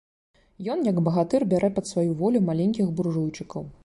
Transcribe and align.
Ён, 0.75 0.79
як 0.89 1.01
багатыр, 1.07 1.45
бярэ 1.51 1.69
пад 1.75 1.85
сваю 1.91 2.05
волю 2.21 2.39
маленькіх 2.49 2.91
буржуйчыкаў. 3.01 3.63